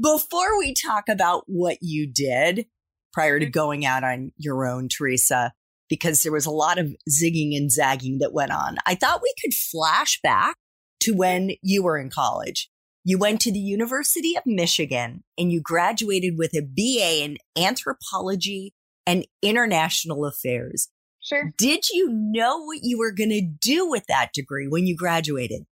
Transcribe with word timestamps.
Before 0.00 0.58
we 0.58 0.74
talk 0.74 1.08
about 1.08 1.44
what 1.46 1.78
you 1.80 2.06
did 2.06 2.66
prior 3.12 3.38
to 3.38 3.46
mm-hmm. 3.46 3.50
going 3.50 3.86
out 3.86 4.02
on 4.02 4.32
your 4.36 4.66
own, 4.66 4.88
Theresa, 4.88 5.52
because 5.88 6.22
there 6.22 6.32
was 6.32 6.46
a 6.46 6.50
lot 6.50 6.78
of 6.78 6.94
zigging 7.08 7.56
and 7.56 7.70
zagging 7.70 8.18
that 8.18 8.32
went 8.32 8.50
on, 8.50 8.76
I 8.86 8.94
thought 8.96 9.22
we 9.22 9.32
could 9.40 9.54
flash 9.54 10.20
back 10.22 10.56
to 11.00 11.12
mm-hmm. 11.12 11.18
when 11.18 11.50
you 11.62 11.82
were 11.82 11.98
in 11.98 12.10
college. 12.10 12.70
You 13.04 13.18
went 13.18 13.40
to 13.42 13.52
the 13.52 13.58
University 13.58 14.34
of 14.34 14.46
Michigan 14.46 15.24
and 15.38 15.52
you 15.52 15.60
graduated 15.60 16.38
with 16.38 16.54
a 16.54 16.62
BA 16.62 17.22
in 17.22 17.38
anthropology 17.56 18.72
and 19.06 19.26
international 19.42 20.24
affairs. 20.24 20.88
Sure. 21.20 21.52
Did 21.56 21.88
you 21.90 22.08
know 22.10 22.64
what 22.64 22.78
you 22.82 22.98
were 22.98 23.12
going 23.12 23.30
to 23.30 23.42
do 23.42 23.88
with 23.88 24.06
that 24.08 24.32
degree 24.32 24.66
when 24.68 24.86
you 24.86 24.96
graduated? 24.96 25.64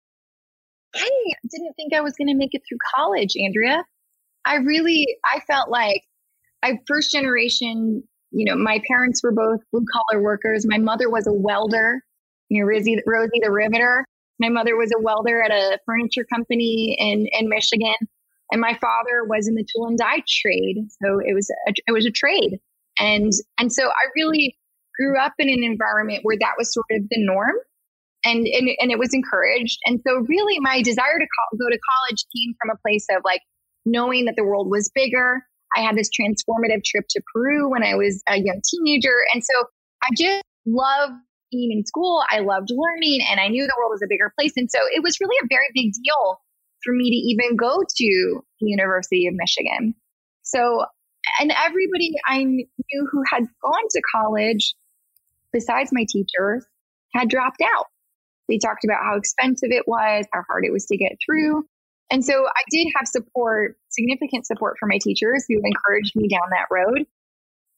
I 0.93 1.09
didn't 1.49 1.73
think 1.75 1.93
I 1.93 2.01
was 2.01 2.13
going 2.17 2.27
to 2.27 2.35
make 2.35 2.53
it 2.53 2.61
through 2.67 2.79
college, 2.95 3.33
Andrea. 3.41 3.85
I 4.45 4.55
really, 4.55 5.07
I 5.25 5.39
felt 5.41 5.69
like 5.69 6.03
I 6.63 6.79
first 6.87 7.11
generation, 7.11 8.03
you 8.31 8.45
know, 8.45 8.55
my 8.55 8.81
parents 8.87 9.21
were 9.23 9.31
both 9.31 9.59
blue 9.71 9.85
collar 9.91 10.21
workers. 10.21 10.65
My 10.67 10.77
mother 10.77 11.09
was 11.09 11.27
a 11.27 11.33
welder, 11.33 12.01
you 12.49 12.61
know, 12.61 12.67
Rosie, 12.67 13.01
Rosie 13.05 13.39
the 13.41 13.51
Riveter. 13.51 14.05
My 14.39 14.49
mother 14.49 14.75
was 14.75 14.91
a 14.95 15.01
welder 15.01 15.41
at 15.43 15.51
a 15.51 15.79
furniture 15.85 16.25
company 16.31 16.95
in, 16.99 17.27
in 17.31 17.49
Michigan. 17.49 17.95
And 18.51 18.59
my 18.59 18.77
father 18.81 19.23
was 19.23 19.47
in 19.47 19.55
the 19.55 19.65
tool 19.73 19.87
and 19.87 19.97
die 19.97 20.23
trade. 20.27 20.77
So 21.01 21.19
it 21.19 21.33
was 21.33 21.49
a, 21.49 21.73
it 21.87 21.91
was 21.91 22.05
a 22.05 22.11
trade. 22.11 22.59
And, 22.99 23.31
and 23.59 23.71
so 23.71 23.87
I 23.87 24.09
really 24.15 24.57
grew 24.99 25.17
up 25.17 25.33
in 25.39 25.49
an 25.49 25.63
environment 25.63 26.19
where 26.23 26.37
that 26.39 26.53
was 26.57 26.73
sort 26.73 26.87
of 26.91 27.03
the 27.09 27.23
norm 27.23 27.55
and, 28.25 28.45
and, 28.45 28.69
and 28.79 28.91
it 28.91 28.99
was 28.99 29.13
encouraged. 29.13 29.79
And 29.85 30.01
so 30.05 30.25
really 30.27 30.59
my 30.59 30.81
desire 30.81 31.17
to 31.17 31.25
co- 31.25 31.57
go 31.57 31.69
to 31.69 31.79
college 31.79 32.25
came 32.35 32.53
from 32.59 32.71
a 32.71 32.79
place 32.85 33.05
of 33.15 33.21
like, 33.23 33.41
knowing 33.85 34.25
that 34.25 34.35
the 34.35 34.43
world 34.43 34.69
was 34.69 34.91
bigger. 34.93 35.43
I 35.75 35.81
had 35.81 35.95
this 35.95 36.09
transformative 36.09 36.83
trip 36.83 37.05
to 37.09 37.21
Peru 37.33 37.69
when 37.69 37.83
I 37.83 37.95
was 37.95 38.21
a 38.27 38.37
young 38.37 38.61
teenager. 38.69 39.15
And 39.33 39.43
so 39.43 39.65
I 40.03 40.09
just 40.17 40.43
loved 40.65 41.13
being 41.51 41.71
in 41.71 41.85
school. 41.85 42.23
I 42.29 42.39
loved 42.39 42.71
learning 42.71 43.21
and 43.29 43.39
I 43.39 43.47
knew 43.47 43.63
the 43.63 43.75
world 43.77 43.91
was 43.91 44.01
a 44.03 44.09
bigger 44.09 44.31
place. 44.37 44.53
And 44.55 44.69
so 44.69 44.79
it 44.91 45.03
was 45.03 45.17
really 45.19 45.35
a 45.43 45.47
very 45.49 45.67
big 45.73 45.93
deal 45.93 46.39
for 46.83 46.93
me 46.93 47.09
to 47.09 47.15
even 47.15 47.55
go 47.55 47.77
to 47.87 48.41
the 48.59 48.67
University 48.67 49.27
of 49.27 49.33
Michigan. 49.35 49.93
So, 50.41 50.85
and 51.39 51.51
everybody 51.51 52.13
I 52.25 52.43
knew 52.43 53.07
who 53.11 53.23
had 53.31 53.43
gone 53.61 53.87
to 53.91 54.01
college, 54.15 54.73
besides 55.53 55.91
my 55.93 56.05
teachers, 56.09 56.65
had 57.13 57.29
dropped 57.29 57.61
out. 57.61 57.85
They 58.49 58.57
talked 58.57 58.83
about 58.83 59.03
how 59.03 59.15
expensive 59.15 59.69
it 59.71 59.87
was, 59.87 60.25
how 60.33 60.41
hard 60.49 60.65
it 60.65 60.73
was 60.73 60.85
to 60.87 60.97
get 60.97 61.13
through. 61.25 61.63
And 62.11 62.25
so 62.25 62.45
I 62.45 62.61
did 62.69 62.87
have 62.95 63.07
support, 63.07 63.77
significant 63.89 64.45
support 64.45 64.77
from 64.77 64.89
my 64.89 64.99
teachers 65.01 65.45
who 65.47 65.61
encouraged 65.63 66.13
me 66.15 66.27
down 66.27 66.49
that 66.51 66.67
road. 66.69 67.05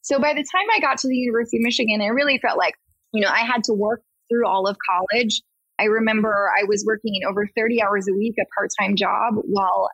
So 0.02 0.18
by 0.18 0.34
the 0.34 0.44
time 0.44 0.66
I 0.74 0.80
got 0.80 0.98
to 0.98 1.08
the 1.08 1.16
University 1.16 1.58
of 1.58 1.62
Michigan, 1.62 2.02
I 2.02 2.08
really 2.08 2.38
felt 2.38 2.58
like, 2.58 2.74
you 3.12 3.22
know, 3.22 3.30
I 3.30 3.40
had 3.40 3.64
to 3.64 3.72
work 3.72 4.02
through 4.28 4.46
all 4.46 4.66
of 4.66 4.76
college. 4.90 5.40
I 5.78 5.84
remember 5.84 6.50
I 6.58 6.64
was 6.64 6.84
working 6.86 7.20
over 7.28 7.48
30 7.56 7.82
hours 7.82 8.06
a 8.08 8.12
week, 8.12 8.34
a 8.40 8.44
part-time 8.58 8.96
job 8.96 9.34
while 9.44 9.88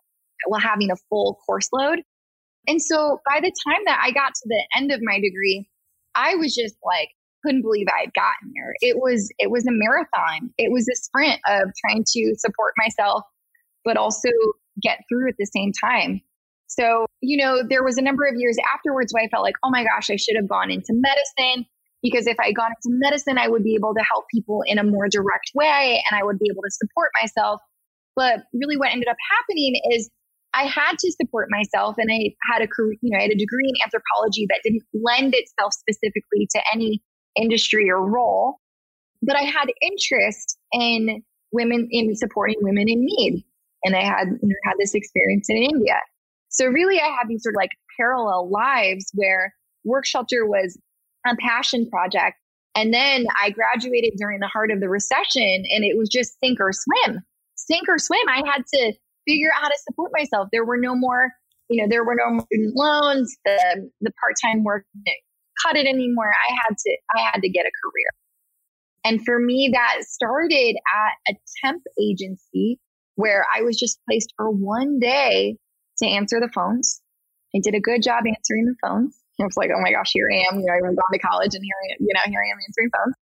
while 0.47 0.61
having 0.61 0.91
a 0.91 0.97
full 1.11 1.39
course 1.47 1.69
load. 1.73 2.01
And 2.67 2.81
so 2.81 3.21
by 3.27 3.41
the 3.41 3.53
time 3.69 3.83
that 3.87 4.01
I 4.03 4.11
got 4.11 4.35
to 4.35 4.43
the 4.47 4.65
end 4.75 4.91
of 4.91 5.01
my 5.03 5.21
degree, 5.21 5.69
I 6.15 6.35
was 6.37 6.55
just 6.55 6.77
like 6.85 7.11
couldn't 7.45 7.63
believe 7.63 7.87
I 7.89 8.01
had 8.01 8.15
gotten 8.15 8.53
there. 8.55 8.75
It 8.81 8.97
was 8.99 9.31
it 9.39 9.51
was 9.51 9.67
a 9.67 9.73
marathon. 9.73 10.51
It 10.59 10.73
was 10.73 10.89
a 10.89 10.97
sprint 10.97 11.41
of 11.47 11.71
trying 11.87 12.05
to 12.07 12.35
support 12.37 12.75
myself 12.77 13.25
but 13.85 13.97
also 13.97 14.29
get 14.83 15.01
through 15.09 15.29
at 15.29 15.35
the 15.39 15.47
same 15.47 15.73
time. 15.73 16.21
So, 16.67 17.07
you 17.21 17.37
know, 17.37 17.63
there 17.69 17.83
was 17.83 17.99
a 17.99 18.03
number 18.03 18.25
of 18.25 18.35
years 18.37 18.57
afterwards 18.73 19.13
where 19.13 19.25
I 19.25 19.29
felt 19.29 19.43
like, 19.43 19.57
oh 19.65 19.71
my 19.71 19.83
gosh, 19.85 20.09
I 20.09 20.17
should 20.17 20.37
have 20.37 20.49
gone 20.49 20.71
into 20.71 20.93
medicine 20.93 21.67
because 22.01 22.27
if 22.27 22.39
I 22.39 22.53
gone 22.53 22.71
into 22.71 22.97
medicine, 23.01 23.39
I 23.39 23.49
would 23.49 23.65
be 23.65 23.75
able 23.75 23.93
to 23.95 24.05
help 24.05 24.27
people 24.33 24.63
in 24.67 24.79
a 24.79 24.85
more 24.85 25.09
direct 25.09 25.51
way 25.55 26.03
and 26.09 26.19
I 26.19 26.25
would 26.25 26.39
be 26.39 26.47
able 26.51 26.63
to 26.63 26.71
support 26.71 27.11
myself. 27.21 27.61
But 28.15 28.45
really, 28.55 28.77
what 28.77 28.91
ended 28.91 29.09
up 29.09 29.17
happening 29.37 29.81
is 29.91 30.11
I 30.55 30.65
had 30.65 30.99
to 30.99 31.13
support 31.13 31.49
myself 31.51 31.97
and 31.99 32.09
I 32.11 32.35
had 32.53 32.63
a 32.63 32.69
career, 32.69 32.97
you 33.03 33.11
know, 33.11 33.19
I 33.19 33.23
had 33.23 33.33
a 33.33 33.37
degree 33.37 33.69
in 33.69 33.75
anthropology 33.85 34.47
that 34.49 34.61
didn't 34.63 34.83
lend 34.95 35.35
itself 35.35 35.73
specifically 35.75 36.49
to 36.53 36.63
any 36.73 37.03
industry 37.37 37.91
or 37.91 38.01
role. 38.01 38.59
But 39.23 39.37
I 39.37 39.43
had 39.43 39.67
interest 39.83 40.57
in 40.73 41.23
women, 41.53 41.89
in 41.91 42.15
supporting 42.15 42.57
women 42.61 42.89
in 42.89 43.01
need 43.01 43.45
and 43.85 43.97
I 43.97 44.03
had 44.03 44.29
you 44.29 44.49
know, 44.49 44.55
had 44.65 44.75
this 44.79 44.95
experience 44.95 45.49
in 45.49 45.57
India. 45.57 46.01
So 46.49 46.67
really, 46.67 47.01
I 47.01 47.07
had 47.07 47.29
these 47.29 47.43
sort 47.43 47.55
of 47.55 47.59
like 47.59 47.71
parallel 47.99 48.51
lives 48.51 49.11
where 49.15 49.55
Work 49.85 50.05
Shelter 50.07 50.47
was 50.47 50.79
a 51.27 51.37
passion 51.37 51.89
project, 51.89 52.37
and 52.75 52.93
then 52.93 53.27
I 53.41 53.51
graduated 53.51 54.15
during 54.17 54.41
the 54.41 54.49
heart 54.49 54.71
of 54.71 54.81
the 54.81 54.89
recession, 54.89 55.43
and 55.43 55.85
it 55.85 55.97
was 55.97 56.09
just 56.09 56.39
sink 56.41 56.59
or 56.61 56.73
swim, 56.73 57.21
sink 57.55 57.89
or 57.89 57.99
swim. 57.99 58.29
I 58.29 58.43
had 58.47 58.65
to 58.75 58.93
figure 59.27 59.51
out 59.55 59.63
how 59.63 59.69
to 59.69 59.79
support 59.89 60.11
myself. 60.15 60.49
There 60.53 60.65
were 60.65 60.79
no 60.79 60.95
more, 60.95 61.31
you 61.69 61.81
know, 61.81 61.89
there 61.89 62.05
were 62.05 62.17
no 62.17 62.45
loans. 62.75 63.37
The 63.45 63.91
the 64.01 64.13
part 64.21 64.35
time 64.43 64.65
work 64.65 64.85
cut 65.63 65.77
it 65.77 65.87
anymore. 65.87 66.31
I 66.31 66.55
had 66.67 66.77
to 66.77 66.97
I 67.17 67.21
had 67.33 67.43
to 67.43 67.49
get 67.49 67.67
a 67.67 67.71
career. 67.83 68.11
And 69.05 69.25
for 69.25 69.39
me, 69.39 69.71
that 69.73 70.03
started 70.03 70.77
at 70.77 71.33
a 71.33 71.37
temp 71.65 71.83
agency 71.99 72.79
where 73.17 73.45
I 73.55 73.63
was 73.63 73.79
just 73.79 73.99
placed 74.09 74.33
for 74.37 74.51
one 74.51 74.99
day 74.99 75.57
to 75.99 76.07
answer 76.07 76.41
the 76.41 76.51
phones. 76.55 77.01
I 77.55 77.61
did 77.63 77.75
a 77.75 77.81
good 77.81 78.03
job 78.03 78.25
answering 78.27 78.67
the 78.67 78.77
phones. 78.83 79.17
I 79.41 79.45
was 79.45 79.57
like, 79.57 79.71
oh 79.75 79.81
my 79.81 79.93
gosh, 79.93 80.13
here 80.13 80.29
I 80.31 80.45
am. 80.51 80.61
You 80.61 80.67
know, 80.67 80.75
I 80.75 80.83
went 80.83 80.97
gone 80.97 81.13
to 81.13 81.19
college 81.19 81.55
and 81.55 81.65
here 81.65 81.79
I 81.81 81.97
you 81.99 82.13
know, 82.13 82.27
here 82.27 82.41
I 82.45 82.51
am 82.53 82.61
answering 82.61 82.91
phones. 82.93 83.17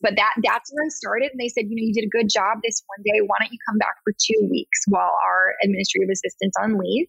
But 0.00 0.16
that 0.16 0.34
that's 0.42 0.70
where 0.72 0.84
I 0.84 0.88
started. 0.88 1.30
And 1.32 1.40
they 1.40 1.48
said, 1.48 1.66
you 1.68 1.76
know, 1.76 1.82
you 1.82 1.94
did 1.94 2.06
a 2.06 2.12
good 2.12 2.28
job 2.28 2.58
this 2.62 2.82
one 2.86 3.02
day. 3.02 3.20
Why 3.26 3.36
don't 3.40 3.52
you 3.52 3.58
come 3.68 3.78
back 3.78 3.96
for 4.04 4.12
two 4.12 4.48
weeks 4.50 4.84
while 4.86 5.12
our 5.26 5.54
administrative 5.62 6.10
assistant's 6.12 6.56
on 6.60 6.78
leave? 6.78 7.06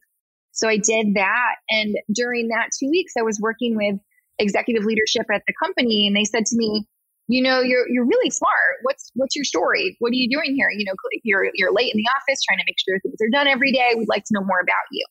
So 0.51 0.69
I 0.69 0.77
did 0.77 1.15
that. 1.15 1.55
And 1.69 1.97
during 2.13 2.47
that 2.49 2.69
two 2.79 2.89
weeks, 2.89 3.13
I 3.19 3.23
was 3.23 3.39
working 3.41 3.75
with 3.75 3.99
executive 4.39 4.85
leadership 4.85 5.27
at 5.33 5.43
the 5.45 5.53
company. 5.61 6.07
And 6.07 6.15
they 6.15 6.23
said 6.23 6.45
to 6.47 6.55
me, 6.55 6.87
you 7.27 7.41
know 7.41 7.61
you're 7.61 7.87
you're 7.89 8.05
really 8.05 8.29
smart. 8.29 8.77
What's 8.83 9.11
what's 9.15 9.35
your 9.35 9.45
story? 9.45 9.95
What 9.99 10.11
are 10.11 10.15
you 10.15 10.29
doing 10.29 10.55
here? 10.55 10.69
You 10.71 10.85
know 10.85 10.93
you're 11.23 11.49
you're 11.53 11.73
late 11.73 11.91
in 11.93 11.97
the 11.97 12.07
office 12.15 12.39
trying 12.47 12.59
to 12.59 12.65
make 12.67 12.77
sure 12.87 12.99
things 12.99 13.17
are 13.21 13.29
done 13.31 13.47
every 13.47 13.71
day 13.71 13.93
we'd 13.97 14.09
like 14.09 14.23
to 14.25 14.33
know 14.33 14.45
more 14.45 14.59
about 14.59 14.85
you. 14.91 15.05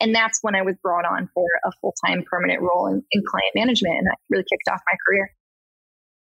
And 0.00 0.14
that's 0.14 0.38
when 0.42 0.54
i 0.54 0.62
was 0.62 0.76
brought 0.82 1.04
on 1.04 1.28
for 1.34 1.46
a 1.64 1.70
full-time 1.80 2.24
permanent 2.30 2.62
role 2.62 2.86
in, 2.86 3.02
in 3.12 3.22
client 3.28 3.52
management 3.54 3.96
and 3.98 4.06
that 4.06 4.16
really 4.30 4.44
kicked 4.50 4.68
off 4.72 4.80
my 4.90 4.96
career. 5.06 5.30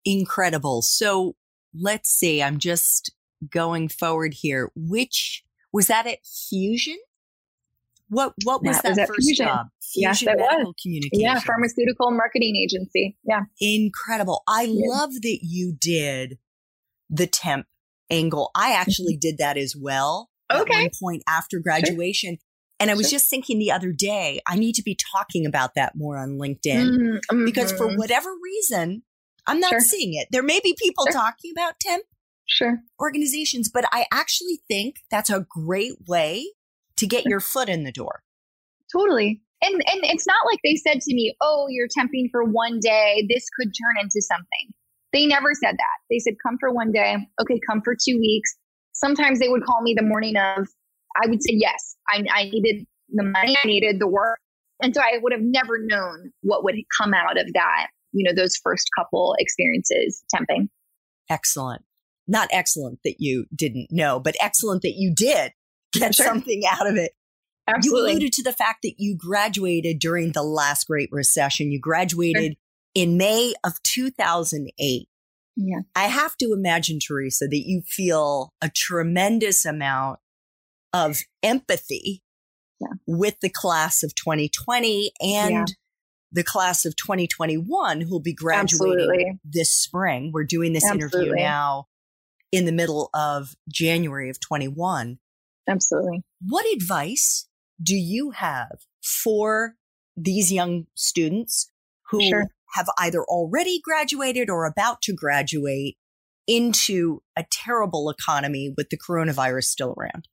Incredible. 0.04 0.82
So 0.82 1.36
let's 1.74 2.10
see 2.10 2.44
i'm 2.44 2.58
just 2.58 3.12
going 3.50 3.88
forward 3.88 4.34
here. 4.34 4.70
Which 4.76 5.44
was 5.72 5.88
that 5.88 6.08
at 6.08 6.20
fusion 6.26 6.98
what 8.12 8.34
what 8.44 8.62
was 8.62 8.76
that, 8.82 8.96
that 8.96 9.08
was 9.08 9.16
first 9.16 9.28
Fusion. 9.28 9.48
job? 9.48 9.68
Yes, 9.96 10.20
Fusion 10.20 10.38
that 10.38 10.42
Medical 10.42 10.72
was. 10.72 10.76
Communication. 10.84 11.22
Yeah, 11.22 11.40
pharmaceutical 11.40 12.12
marketing 12.12 12.58
agency. 12.58 13.18
Yeah. 13.24 13.42
Incredible. 13.60 14.44
I 14.48 14.64
Yeah. 14.64 14.90
love 14.90 15.14
that 15.22 15.40
you 15.42 15.74
did 15.80 16.38
the 17.10 17.26
temp 17.26 17.68
angle. 18.10 18.52
I 18.54 18.74
actually 18.74 19.16
did 19.16 19.38
that 19.38 19.58
as 19.58 19.76
well 19.76 20.30
at 20.50 20.62
Okay. 20.62 20.82
one 20.82 20.90
point 21.02 21.24
after 21.28 21.60
graduation. 21.60 22.38
And 22.82 22.92
I 22.92 22.96
was 22.96 23.10
sure. 23.10 23.20
just 23.20 23.30
thinking 23.30 23.60
the 23.60 23.72
other 23.72 23.94
day, 23.94 24.42
I 24.46 24.58
need 24.58 24.74
to 24.76 24.84
be 24.84 24.98
talking 25.14 25.46
about 25.46 25.76
that 25.76 25.96
more 25.96 26.18
on 26.18 26.38
LinkedIn 26.38 27.22
mm-hmm. 27.30 27.46
because 27.46 27.72
for 27.72 27.88
mm-hmm. 27.88 27.98
whatever 27.98 28.32
reason, 28.44 29.04
I'm 29.48 29.60
not 29.60 29.70
sure. 29.70 29.80
seeing 29.80 30.16
it. 30.16 30.28
There 30.32 30.44
may 30.44 30.60
be 30.62 30.76
people 30.78 31.06
sure. 31.06 31.14
talking 31.14 31.52
about 31.56 31.80
temp 31.80 32.04
sure. 32.46 32.80
organizations, 33.00 33.70
but 33.70 33.86
I 33.92 34.06
actually 34.12 34.62
think 34.68 34.98
that's 35.10 35.30
a 35.30 35.46
great 35.50 35.94
way 36.08 36.48
to 37.02 37.08
get 37.08 37.26
your 37.26 37.40
foot 37.40 37.68
in 37.68 37.84
the 37.84 37.92
door. 37.92 38.22
Totally. 38.96 39.42
And 39.64 39.74
and 39.74 40.02
it's 40.04 40.28
not 40.28 40.46
like 40.46 40.60
they 40.64 40.76
said 40.76 41.02
to 41.02 41.14
me, 41.14 41.36
"Oh, 41.42 41.68
you're 41.70 41.88
temping 41.88 42.30
for 42.32 42.44
one 42.44 42.80
day. 42.80 43.28
This 43.30 43.46
could 43.58 43.68
turn 43.68 44.02
into 44.02 44.22
something." 44.22 44.74
They 45.14 45.26
never 45.26 45.50
said 45.54 45.76
that. 45.78 45.98
They 46.10 46.20
said, 46.20 46.36
"Come 46.46 46.58
for 46.60 46.72
one 46.72 46.92
day. 46.92 47.18
Okay, 47.42 47.60
come 47.68 47.82
for 47.84 47.96
2 47.96 48.18
weeks." 48.18 48.56
Sometimes 48.94 49.40
they 49.40 49.50
would 49.50 49.64
call 49.64 49.82
me 49.82 49.94
the 49.98 50.06
morning 50.06 50.36
of. 50.38 50.68
I 51.22 51.28
would 51.28 51.44
say 51.44 51.54
yes. 51.54 51.98
I, 52.08 52.24
I 52.34 52.44
needed 52.46 52.86
the 53.10 53.24
money. 53.24 53.58
I 53.62 53.68
needed 53.68 54.00
the 54.00 54.08
work. 54.08 54.40
And 54.82 54.96
so 54.96 55.02
I 55.02 55.18
would 55.22 55.34
have 55.34 55.42
never 55.42 55.78
known 55.78 56.32
what 56.42 56.64
would 56.64 56.76
come 57.00 57.14
out 57.14 57.38
of 57.38 57.52
that, 57.54 57.88
you 58.14 58.24
know, 58.24 58.34
those 58.34 58.56
first 58.64 58.88
couple 58.98 59.36
experiences 59.38 60.24
temping. 60.34 60.70
Excellent. 61.30 61.84
Not 62.28 62.48
excellent 62.54 63.00
that 63.04 63.16
you 63.20 63.46
didn't 63.54 63.88
know, 63.92 64.22
but 64.22 64.36
excellent 64.40 64.84
that 64.84 64.94
you 64.96 65.14
did 65.14 65.52
get 65.94 66.16
sure. 66.16 66.26
something 66.26 66.64
out 66.70 66.88
of 66.88 66.96
it. 66.96 67.12
Absolutely. 67.68 68.12
You 68.12 68.16
alluded 68.16 68.34
to 68.34 68.44
the 68.44 68.54
fact 68.54 68.80
that 68.84 68.96
you 68.98 69.16
graduated 69.16 70.00
during 70.00 70.32
the 70.32 70.44
last 70.44 70.88
Great 70.88 71.10
Recession. 71.12 71.72
You 71.72 71.80
graduated 71.80 72.54
sure. 72.54 72.56
in 72.96 73.18
May 73.18 73.54
of 73.64 73.82
2008. 73.84 75.08
Yeah. 75.56 75.80
I 75.96 76.04
have 76.06 76.36
to 76.38 76.54
imagine, 76.54 77.00
Theresa, 77.00 77.48
that 77.48 77.64
you 77.66 77.82
feel 77.86 78.54
a 78.62 78.70
tremendous 78.70 79.66
amount 79.66 80.20
of 80.94 81.20
empathy 81.44 82.24
yeah. 82.80 82.88
with 83.06 83.36
the 83.42 83.50
class 83.50 84.04
of 84.04 84.16
2020 84.16 85.12
and 85.22 85.52
yeah. 85.52 85.66
the 86.32 86.44
class 86.44 86.86
of 86.86 86.96
2021 86.96 88.02
who'll 88.02 88.20
be 88.20 88.34
graduating 88.34 89.00
Absolutely. 89.00 89.40
this 89.44 89.72
spring. 89.72 90.32
We're 90.34 90.44
doing 90.46 90.74
this 90.74 90.86
Absolutely. 90.86 91.20
interview 91.20 91.44
now 91.44 91.88
in 92.52 92.66
the 92.66 92.72
middle 92.72 93.10
of 93.14 93.56
January 93.72 94.30
of 94.30 94.40
21. 94.40 95.20
Absolutely. 95.68 96.24
What 96.42 96.66
advice 96.74 97.48
do 97.82 97.96
you 97.96 98.32
have 98.32 98.80
for 99.02 99.76
these 100.16 100.52
young 100.52 100.86
students 100.96 101.70
who 102.10 102.22
sure. 102.22 102.48
have 102.74 102.88
either 102.98 103.24
already 103.24 103.80
graduated 103.84 104.50
or 104.50 104.66
about 104.66 105.02
to 105.04 105.14
graduate 105.14 105.98
into 106.48 107.22
a 107.38 107.46
terrible 107.52 108.10
economy 108.10 108.74
with 108.76 108.90
the 108.90 108.98
coronavirus 108.98 109.66
still 109.66 109.96
around? 109.98 110.28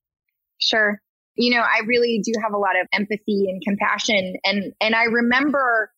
Sure. 0.59 1.01
You 1.37 1.55
know, 1.55 1.63
I 1.63 1.83
really 1.87 2.21
do 2.25 2.33
have 2.43 2.53
a 2.53 2.59
lot 2.59 2.81
of 2.81 2.89
empathy 2.93 3.47
and 3.49 3.63
compassion 3.63 4.35
and 4.45 4.73
and 4.81 4.95
I 4.95 5.05
remember 5.05 5.93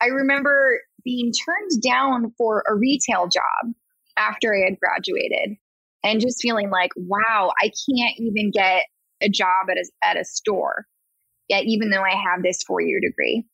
I 0.00 0.06
remember 0.06 0.80
being 1.04 1.32
turned 1.32 1.82
down 1.82 2.34
for 2.36 2.62
a 2.68 2.74
retail 2.74 3.28
job 3.28 3.72
after 4.18 4.54
I 4.54 4.68
had 4.68 4.78
graduated 4.78 5.56
and 6.06 6.20
just 6.20 6.40
feeling 6.40 6.70
like, 6.70 6.92
wow, 6.96 7.50
I 7.60 7.64
can't 7.66 8.14
even 8.18 8.52
get 8.52 8.84
a 9.20 9.28
job 9.28 9.66
at 9.70 9.76
a, 9.76 9.84
at 10.04 10.16
a 10.16 10.24
store 10.24 10.86
yet, 11.48 11.64
even 11.66 11.90
though 11.90 12.02
I 12.02 12.10
have 12.10 12.42
this 12.42 12.62
four 12.62 12.80
year 12.80 13.00
degree. 13.00 13.44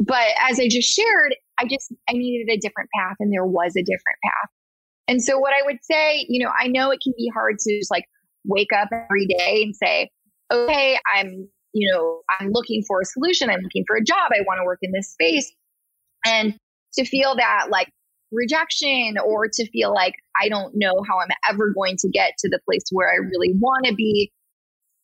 But 0.00 0.26
as 0.40 0.58
I 0.58 0.66
just 0.68 0.88
shared, 0.88 1.36
I 1.58 1.66
just, 1.66 1.92
I 2.08 2.14
needed 2.14 2.52
a 2.52 2.58
different 2.58 2.90
path 2.98 3.16
and 3.20 3.32
there 3.32 3.44
was 3.44 3.76
a 3.76 3.82
different 3.82 4.18
path. 4.24 4.50
And 5.06 5.22
so 5.22 5.38
what 5.38 5.52
I 5.52 5.64
would 5.64 5.78
say, 5.82 6.26
you 6.28 6.44
know, 6.44 6.50
I 6.58 6.66
know 6.66 6.90
it 6.90 7.00
can 7.02 7.12
be 7.16 7.30
hard 7.32 7.58
to 7.58 7.78
just 7.78 7.90
like 7.90 8.04
wake 8.44 8.72
up 8.72 8.88
every 8.92 9.26
day 9.26 9.62
and 9.62 9.76
say, 9.76 10.10
okay, 10.52 10.98
I'm, 11.14 11.48
you 11.72 11.92
know, 11.92 12.22
I'm 12.40 12.50
looking 12.50 12.82
for 12.86 13.00
a 13.00 13.04
solution. 13.04 13.48
I'm 13.48 13.60
looking 13.60 13.84
for 13.86 13.96
a 13.96 14.02
job. 14.02 14.30
I 14.32 14.40
want 14.46 14.58
to 14.58 14.64
work 14.64 14.78
in 14.82 14.90
this 14.92 15.12
space. 15.12 15.52
And 16.26 16.56
to 16.94 17.04
feel 17.04 17.36
that 17.36 17.66
like 17.70 17.88
rejection 18.32 19.16
or 19.24 19.48
to 19.52 19.70
feel 19.70 19.92
like 19.92 20.14
I 20.40 20.48
don't 20.48 20.74
know 20.76 21.02
how 21.08 21.18
I'm 21.18 21.30
ever 21.48 21.72
going 21.74 21.96
to 21.98 22.08
get 22.08 22.32
to 22.38 22.48
the 22.48 22.60
place 22.64 22.84
where 22.90 23.08
I 23.08 23.16
really 23.16 23.52
want 23.58 23.86
to 23.86 23.94
be. 23.94 24.32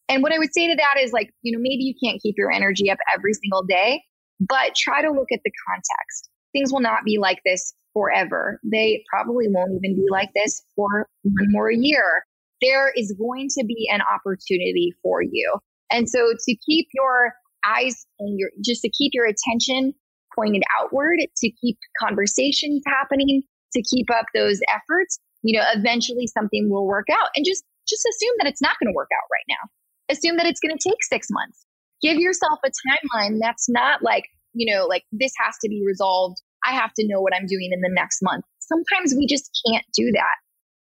And 0.09 0.23
what 0.23 0.33
I 0.33 0.39
would 0.39 0.53
say 0.53 0.69
to 0.69 0.77
that 0.77 1.03
is 1.03 1.13
like, 1.13 1.31
you 1.43 1.53
know, 1.53 1.59
maybe 1.61 1.83
you 1.83 1.95
can't 2.03 2.23
keep 2.23 2.37
your 2.39 2.53
energy 2.53 2.91
up 2.91 2.99
every 3.15 3.33
single 3.35 3.65
day, 3.65 4.03
but 4.41 4.75
try 4.77 5.03
to 5.03 5.11
look 5.11 5.29
at 5.33 5.41
the 5.45 5.53
context. 5.69 6.31
Things 6.53 6.73
will 6.73 6.81
not 6.81 7.05
be 7.05 7.19
like 7.19 7.41
this 7.45 7.75
forever. 7.93 8.61
They 8.63 9.03
probably 9.11 9.47
won't 9.49 9.73
even 9.73 9.97
be 9.97 10.07
like 10.11 10.31
this 10.35 10.63
for 10.77 11.09
one 11.23 11.47
more 11.49 11.71
year. 11.71 12.25
There 12.63 12.93
is 12.97 13.13
going 13.19 13.49
to 13.59 13.65
be 13.65 13.89
an 13.93 14.01
opportunity 14.01 14.95
for 15.03 15.23
you. 15.23 15.59
And 15.91 16.09
so 16.09 16.33
to 16.33 16.57
keep 16.67 16.89
your 16.95 17.35
eyes 17.65 18.07
and 18.19 18.39
your 18.39 18.51
just 18.65 18.83
to 18.83 18.91
keep 18.91 19.13
your 19.15 19.27
attention 19.27 19.95
pointed 20.37 20.63
outward, 20.79 21.19
to 21.37 21.51
keep 21.61 21.79
conversations 22.01 22.83
happening, 22.87 23.43
to 23.73 23.83
keep 23.83 24.07
up 24.11 24.27
those 24.35 24.61
efforts, 24.69 25.19
you 25.43 25.59
know, 25.59 25.65
eventually 25.75 26.27
something 26.27 26.69
will 26.71 26.87
work 26.87 27.07
out. 27.11 27.31
And 27.35 27.45
just 27.45 27.65
just 27.89 28.05
assume 28.05 28.35
that 28.39 28.49
it's 28.49 28.63
not 28.63 28.77
going 28.81 28.93
to 28.93 28.97
work 28.97 29.09
out 29.15 29.27
right 29.33 29.47
now. 29.49 30.13
Assume 30.13 30.37
that 30.37 30.47
it's 30.47 30.61
going 30.61 30.77
to 30.77 30.89
take 30.89 31.03
6 31.03 31.27
months. 31.31 31.65
Give 32.03 32.19
yourself 32.19 32.59
a 32.65 32.69
timeline 32.69 33.39
that's 33.41 33.69
not 33.69 34.03
like, 34.03 34.25
you 34.53 34.73
know, 34.73 34.87
like 34.87 35.05
this 35.13 35.33
has 35.45 35.57
to 35.63 35.69
be 35.69 35.83
resolved. 35.87 36.37
I 36.65 36.73
have 36.73 36.93
to 36.95 37.07
know 37.07 37.21
what 37.21 37.35
I'm 37.35 37.47
doing 37.47 37.71
in 37.73 37.81
the 37.81 37.91
next 37.91 38.21
month. 38.23 38.45
Sometimes 38.59 39.15
we 39.17 39.27
just 39.27 39.51
can't 39.67 39.85
do 39.95 40.11
that. 40.13 40.37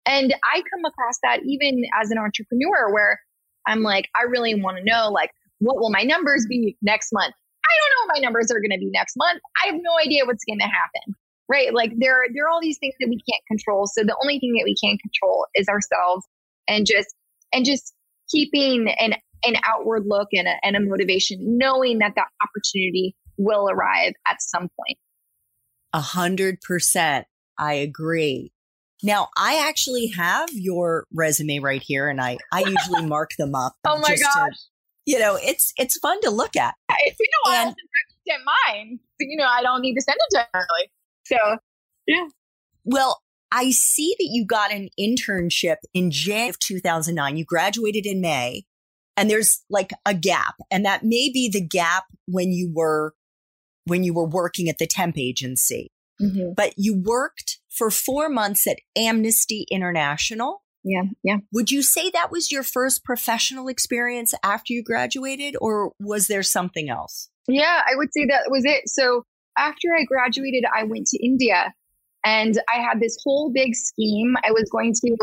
And 0.07 0.35
I 0.45 0.63
come 0.73 0.85
across 0.85 1.17
that 1.23 1.41
even 1.45 1.83
as 2.01 2.11
an 2.11 2.19
entrepreneur 2.19 2.93
where 2.93 3.21
I'm 3.67 3.83
like, 3.83 4.09
I 4.15 4.23
really 4.23 4.61
want 4.61 4.79
to 4.79 4.85
know, 4.85 5.11
like, 5.11 5.31
what 5.59 5.77
will 5.77 5.91
my 5.91 6.03
numbers 6.03 6.47
be 6.49 6.77
next 6.81 7.11
month? 7.13 7.35
I 7.65 7.73
don't 7.81 7.91
know 7.91 8.07
what 8.07 8.19
my 8.19 8.25
numbers 8.25 8.51
are 8.51 8.61
going 8.61 8.73
to 8.73 8.79
be 8.79 8.91
next 8.91 9.15
month. 9.17 9.41
I 9.63 9.67
have 9.67 9.77
no 9.81 9.93
idea 10.01 10.25
what's 10.25 10.45
going 10.45 10.61
to 10.61 10.67
happen. 10.67 11.15
Right. 11.49 11.75
Like 11.75 11.93
there, 11.99 12.25
there 12.33 12.47
are 12.47 12.49
all 12.49 12.61
these 12.61 12.79
things 12.79 12.95
that 13.01 13.09
we 13.09 13.17
can't 13.17 13.43
control. 13.49 13.87
So 13.87 14.03
the 14.05 14.17
only 14.23 14.39
thing 14.39 14.53
that 14.53 14.65
we 14.65 14.77
can 14.77 14.99
control 14.99 15.47
is 15.55 15.69
ourselves 15.69 16.25
and 16.69 16.87
just, 16.87 17.09
and 17.53 17.65
just 17.65 17.93
keeping 18.31 18.89
an, 19.01 19.15
an 19.45 19.55
outward 19.65 20.05
look 20.07 20.29
and 20.33 20.47
a, 20.47 20.55
and 20.63 20.77
a 20.77 20.81
motivation, 20.81 21.59
knowing 21.59 21.99
that 21.99 22.13
that 22.15 22.29
opportunity 22.43 23.17
will 23.37 23.69
arrive 23.69 24.13
at 24.29 24.41
some 24.41 24.69
point. 24.79 24.99
A 25.93 26.01
hundred 26.01 26.61
percent. 26.61 27.27
I 27.59 27.75
agree. 27.75 28.53
Now, 29.03 29.29
I 29.37 29.67
actually 29.67 30.09
have 30.09 30.51
your 30.53 31.07
resume 31.13 31.59
right 31.59 31.83
here, 31.83 32.09
and 32.09 32.21
I 32.21 32.39
I 32.53 32.61
usually 32.61 33.07
mark 33.07 33.31
them 33.39 33.55
up. 33.55 33.75
oh 33.85 33.99
my 33.99 34.17
gosh! 34.17 34.53
To, 34.53 34.59
you 35.07 35.19
know, 35.19 35.37
it's 35.41 35.73
it's 35.77 35.99
fun 35.99 36.21
to 36.23 36.31
look 36.31 36.55
at. 36.57 36.75
If 37.47 37.53
and, 37.53 37.69
I 37.69 37.75
send 38.29 38.45
mine. 38.45 39.01
You 39.19 39.37
know, 39.37 39.47
I 39.47 39.63
don't 39.63 39.83
need 39.83 39.95
to 39.95 40.03
send 40.03 40.17
it 40.19 40.47
generally. 40.53 40.91
So, 41.27 41.59
yeah. 42.07 42.29
Well, 42.85 43.21
I 43.53 43.71
see 43.71 44.15
that 44.19 44.29
you 44.31 44.47
got 44.47 44.73
an 44.73 44.89
internship 44.99 45.77
in 45.93 46.11
January 46.11 46.49
of 46.49 46.59
2009. 46.59 47.37
You 47.37 47.45
graduated 47.45 48.07
in 48.07 48.21
May, 48.21 48.65
and 49.17 49.29
there's 49.31 49.63
like 49.69 49.91
a 50.07 50.15
gap, 50.15 50.55
and 50.71 50.85
that 50.85 51.05
may 51.05 51.31
be 51.33 51.49
the 51.53 51.61
gap 51.61 52.05
when 52.27 52.53
you 52.53 52.71
were 52.73 53.15
when 53.87 54.05
you 54.05 54.15
were 54.15 54.27
working 54.27 54.69
at 54.69 54.79
the 54.79 54.87
temp 54.87 55.19
agency. 55.19 55.91
Mm-hmm. 56.21 56.53
But 56.57 56.75
you 56.77 56.95
worked 56.95 57.59
for 57.69 57.91
four 57.91 58.29
months 58.29 58.67
at 58.67 58.79
Amnesty 58.97 59.67
International. 59.71 60.63
Yeah, 60.83 61.03
yeah. 61.23 61.37
Would 61.53 61.71
you 61.71 61.83
say 61.83 62.11
that 62.11 62.31
was 62.31 62.51
your 62.51 62.63
first 62.63 63.05
professional 63.05 63.69
experience 63.69 64.35
after 64.43 64.73
you 64.73 64.83
graduated, 64.83 65.57
or 65.61 65.93
was 66.01 66.27
there 66.27 66.43
something 66.43 66.89
else? 66.89 67.29
Yeah, 67.49 67.83
I 67.87 67.97
would 67.97 68.13
say 68.13 68.27
that 68.27 68.51
was 68.51 68.65
it. 68.65 68.89
So 68.89 69.25
after 69.59 69.89
I 69.95 70.05
graduated, 70.05 70.65
I 70.75 70.85
went 70.85 71.07
to 71.09 71.25
India 71.25 71.75
and 72.25 72.59
I 72.69 72.81
had 72.81 73.01
this 73.01 73.19
whole 73.25 73.51
big 73.53 73.75
scheme. 73.75 74.35
I 74.45 74.53
was 74.53 74.69
going 74.71 74.95
to 75.05 75.17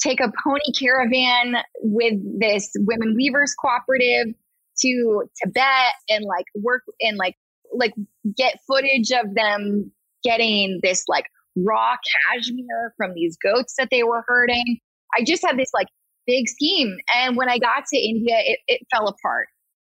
take 0.00 0.20
a 0.20 0.32
pony 0.44 0.72
caravan 0.78 1.62
with 1.80 2.14
this 2.40 2.70
women 2.76 3.14
weavers 3.16 3.54
cooperative 3.54 4.34
to 4.80 5.24
Tibet 5.42 5.94
and 6.08 6.24
like 6.24 6.46
work 6.56 6.82
and 7.00 7.16
like 7.16 7.36
like 7.74 7.94
get 8.36 8.58
footage 8.66 9.10
of 9.12 9.34
them 9.34 9.90
getting 10.22 10.80
this 10.82 11.04
like 11.08 11.26
raw 11.56 11.96
cashmere 12.32 12.94
from 12.96 13.14
these 13.14 13.36
goats 13.42 13.74
that 13.78 13.88
they 13.90 14.02
were 14.02 14.24
herding. 14.26 14.78
I 15.14 15.24
just 15.24 15.44
had 15.44 15.58
this 15.58 15.70
like 15.74 15.88
big 16.26 16.48
scheme. 16.48 16.96
And 17.14 17.36
when 17.36 17.48
I 17.48 17.58
got 17.58 17.84
to 17.92 17.98
India, 17.98 18.36
it, 18.38 18.58
it 18.68 18.80
fell 18.92 19.08
apart. 19.08 19.48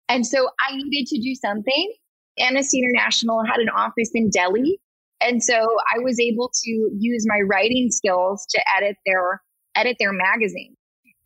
And 0.09 0.27
so 0.27 0.49
I 0.61 0.77
needed 0.77 1.07
to 1.09 1.21
do 1.21 1.35
something. 1.35 1.95
Amnesty 2.39 2.81
International 2.81 3.45
had 3.45 3.61
an 3.61 3.69
office 3.69 4.11
in 4.15 4.31
Delhi. 4.31 4.81
And 5.21 5.43
so 5.43 5.55
I 5.55 6.01
was 6.01 6.19
able 6.21 6.51
to 6.63 6.71
use 6.99 7.25
my 7.27 7.41
writing 7.41 7.91
skills 7.91 8.47
to 8.51 8.61
edit 8.77 8.97
their 9.07 9.41
edit 9.77 9.97
their 9.99 10.13
magazine. 10.13 10.75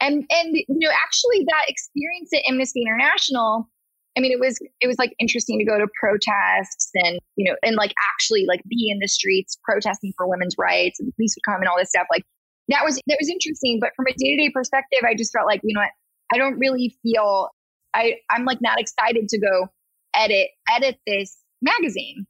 And 0.00 0.24
and 0.30 0.54
you 0.56 0.64
know, 0.68 0.90
actually 0.90 1.44
that 1.48 1.64
experience 1.66 2.30
at 2.32 2.42
Amnesty 2.48 2.82
International, 2.82 3.68
I 4.16 4.20
mean, 4.20 4.30
it 4.30 4.38
was 4.38 4.58
it 4.80 4.86
was 4.86 4.96
like 4.98 5.12
interesting 5.18 5.58
to 5.58 5.64
go 5.64 5.78
to 5.78 5.86
protests 6.00 6.90
and 6.94 7.18
you 7.36 7.50
know, 7.50 7.56
and 7.62 7.76
like 7.76 7.92
actually 8.12 8.44
like 8.46 8.62
be 8.68 8.90
in 8.90 8.98
the 9.00 9.08
streets 9.08 9.58
protesting 9.64 10.12
for 10.16 10.28
women's 10.28 10.54
rights 10.58 11.00
and 11.00 11.08
the 11.08 11.12
police 11.16 11.34
would 11.36 11.50
come 11.50 11.60
and 11.60 11.68
all 11.68 11.78
this 11.78 11.88
stuff. 11.88 12.06
Like 12.10 12.24
that 12.68 12.84
was 12.84 13.00
that 13.06 13.18
was 13.20 13.28
interesting. 13.28 13.78
But 13.80 13.90
from 13.96 14.06
a 14.08 14.12
day 14.12 14.36
to 14.36 14.42
day 14.42 14.50
perspective, 14.52 15.00
I 15.06 15.14
just 15.14 15.32
felt 15.32 15.46
like 15.46 15.60
you 15.64 15.74
know 15.74 15.80
what, 15.80 15.90
I 16.32 16.38
don't 16.38 16.58
really 16.58 16.96
feel 17.02 17.50
I, 17.94 18.14
I'm 18.30 18.44
like 18.44 18.58
not 18.60 18.80
excited 18.80 19.28
to 19.28 19.38
go 19.38 19.68
edit, 20.14 20.48
edit 20.70 20.98
this 21.06 21.36
magazine. 21.62 22.26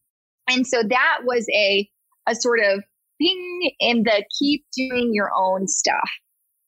And 0.49 0.67
so 0.67 0.83
that 0.83 1.19
was 1.25 1.47
a, 1.55 1.89
a 2.29 2.35
sort 2.35 2.61
of 2.61 2.83
thing 3.19 3.71
in 3.81 4.05
the 4.05 4.25
keep 4.39 4.65
doing 4.77 5.11
your 5.13 5.31
own 5.37 5.67
stuff. 5.67 6.09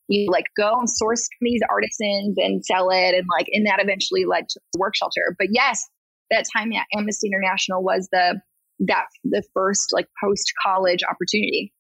You 0.09 0.29
like 0.31 0.47
go 0.57 0.79
and 0.79 0.91
source 0.91 1.29
these 1.41 1.61
artisans 1.71 2.37
and 2.37 2.65
sell 2.65 2.91
it. 2.91 3.15
And 3.15 3.27
like, 3.39 3.47
and 3.53 3.67
that 3.67 3.81
eventually 3.81 4.25
led 4.25 4.49
to 4.49 4.61
work 4.77 4.97
shelter. 4.97 5.37
But 5.39 5.49
yes, 5.53 5.89
that 6.31 6.45
time 6.55 6.73
at 6.73 6.87
Amnesty 6.97 7.29
International 7.29 7.83
was 7.83 8.09
the, 8.13 8.41
that 8.81 9.07
the 9.25 9.43
first 9.55 9.93
like 9.93 10.09
post 10.23 10.53
college 10.63 11.01
opportunity. 11.09 11.73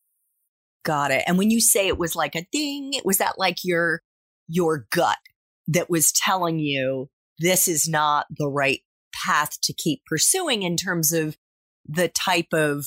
Got 0.85 1.11
it. 1.11 1.25
And 1.27 1.37
when 1.37 1.51
you 1.51 1.61
say 1.61 1.89
it 1.89 1.99
was 1.99 2.17
like 2.17 2.35
a 2.35 2.47
ding, 2.53 2.93
was 3.05 3.19
that 3.19 3.39
like 3.39 3.59
your 3.65 4.03
your 4.49 4.87
gut 4.91 5.19
that 5.69 5.91
was 5.91 6.13
telling 6.13 6.59
you 6.59 7.09
this 7.39 7.69
is 7.69 7.89
not 7.89 8.27
the 8.31 8.49
right 8.49 8.81
path 9.25 9.61
to 9.63 9.73
keep 9.73 10.03
pursuing 10.07 10.63
in 10.63 10.77
terms 10.77 11.13
of 11.13 11.37
the 11.87 12.09
type 12.09 12.53
of 12.53 12.87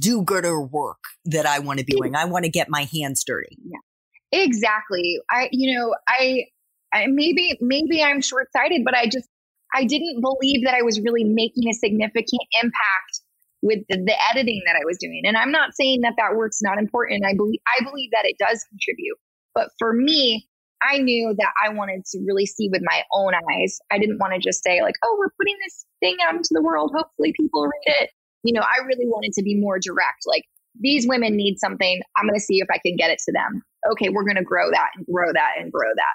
do-gooder 0.00 0.60
work 0.60 0.98
that 1.26 1.46
I 1.46 1.58
want 1.58 1.78
to 1.78 1.84
be 1.84 1.92
doing. 1.92 2.16
I 2.16 2.24
want 2.24 2.44
to 2.46 2.50
get 2.50 2.68
my 2.70 2.88
hands 2.92 3.22
dirty. 3.24 3.58
Yeah. 3.64 4.40
Exactly. 4.40 5.18
I 5.30 5.48
you 5.52 5.76
know, 5.76 5.94
I 6.08 6.44
I 6.92 7.06
maybe 7.06 7.58
maybe 7.60 8.02
I'm 8.02 8.20
short-sighted, 8.22 8.82
but 8.84 8.94
I 8.94 9.06
just 9.06 9.28
I 9.74 9.84
didn't 9.84 10.20
believe 10.20 10.64
that 10.64 10.74
I 10.74 10.82
was 10.82 11.00
really 11.00 11.24
making 11.24 11.68
a 11.68 11.74
significant 11.74 12.42
impact 12.62 13.20
with 13.64 13.80
the, 13.88 13.96
the, 13.96 14.14
editing 14.30 14.60
that 14.66 14.76
I 14.76 14.84
was 14.84 14.98
doing. 15.00 15.22
And 15.24 15.36
I'm 15.36 15.50
not 15.50 15.72
saying 15.72 16.02
that 16.02 16.14
that 16.18 16.36
work's 16.36 16.60
not 16.60 16.78
important. 16.78 17.24
I 17.24 17.34
believe 17.34 17.60
I 17.66 17.82
believe 17.82 18.10
that 18.12 18.28
it 18.28 18.36
does 18.38 18.62
contribute. 18.68 19.16
But 19.54 19.70
for 19.78 19.94
me, 19.94 20.46
I 20.82 20.98
knew 20.98 21.34
that 21.38 21.52
I 21.64 21.70
wanted 21.70 22.04
to 22.12 22.20
really 22.26 22.44
see 22.44 22.68
with 22.70 22.82
my 22.84 23.02
own 23.12 23.32
eyes. 23.34 23.78
I 23.90 23.98
didn't 23.98 24.18
want 24.18 24.34
to 24.34 24.38
just 24.38 24.62
say 24.62 24.82
like, 24.82 24.94
"Oh, 25.02 25.16
we're 25.18 25.32
putting 25.40 25.56
this 25.64 25.86
thing 26.00 26.16
out 26.28 26.34
into 26.34 26.52
the 26.52 26.62
world. 26.62 26.92
Hopefully 26.94 27.32
people 27.40 27.64
read 27.64 27.94
it." 28.02 28.10
You 28.42 28.52
know, 28.52 28.60
I 28.60 28.84
really 28.84 29.06
wanted 29.06 29.32
to 29.32 29.42
be 29.42 29.58
more 29.58 29.78
direct. 29.80 30.26
Like, 30.26 30.44
these 30.78 31.08
women 31.08 31.34
need 31.34 31.56
something. 31.58 32.02
I'm 32.16 32.26
going 32.26 32.38
to 32.38 32.44
see 32.44 32.58
if 32.58 32.68
I 32.70 32.78
can 32.84 32.96
get 32.96 33.10
it 33.10 33.18
to 33.24 33.32
them. 33.32 33.62
Okay, 33.92 34.10
we're 34.10 34.24
going 34.24 34.36
to 34.36 34.44
grow 34.44 34.70
that 34.70 34.90
and 34.96 35.06
grow 35.06 35.32
that 35.32 35.52
and 35.58 35.72
grow 35.72 35.88
that. 35.88 36.14